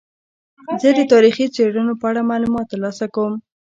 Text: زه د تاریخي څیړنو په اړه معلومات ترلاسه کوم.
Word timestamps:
زه 0.81 0.89
د 0.97 0.99
تاریخي 1.11 1.45
څیړنو 1.55 1.93
په 2.01 2.05
اړه 2.09 2.27
معلومات 2.31 2.65
ترلاسه 2.73 3.05
کوم. 3.15 3.33